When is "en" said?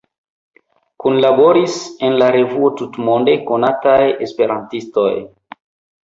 2.07-2.15